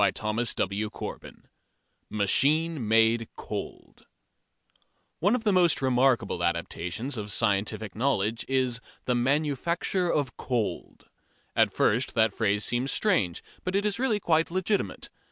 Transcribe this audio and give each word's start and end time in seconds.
CHAPTER 0.15 0.65
V 0.65 0.89
MACHINE 2.09 2.87
MADE 2.87 3.29
COLD 3.35 4.07
One 5.19 5.35
of 5.35 5.43
the 5.43 5.53
most 5.53 5.79
remarkable 5.79 6.43
adaptations 6.43 7.17
of 7.17 7.31
scientific 7.31 7.93
knowledge 7.95 8.43
is 8.47 8.81
the 9.05 9.13
"manufacture 9.13 10.11
of 10.11 10.35
cold." 10.37 11.07
At 11.55 11.71
first 11.71 12.15
that 12.15 12.33
phrase 12.33 12.65
seems 12.65 12.91
strange, 12.91 13.43
but 13.63 13.75
it 13.75 13.85
is 13.85 13.99
really 13.99 14.19
quite 14.19 14.49
legitimate. 14.49 15.11